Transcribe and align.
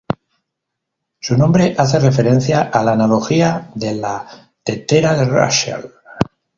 Su 1.19 1.37
nombre 1.37 1.75
hace 1.77 1.99
referencia 1.99 2.71
a 2.73 2.83
la 2.83 2.93
analogía 2.93 3.69
de 3.75 3.93
la 3.93 4.27
tetera 4.63 5.13
de 5.13 5.25
Russell. 5.25 5.91